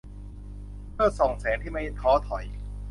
[0.93, 2.45] เพื่อส่องแสงที่ไม่ท้อถอย